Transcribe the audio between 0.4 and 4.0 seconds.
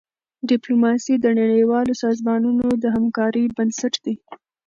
ډيپلوماسي د نړیوالو سازمانونو د همکارۍ بنسټ